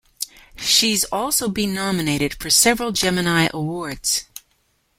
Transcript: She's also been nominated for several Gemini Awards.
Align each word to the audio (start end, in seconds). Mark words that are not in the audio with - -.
She's 0.57 1.03
also 1.11 1.47
been 1.47 1.75
nominated 1.75 2.33
for 2.33 2.49
several 2.49 2.91
Gemini 2.91 3.49
Awards. 3.53 4.25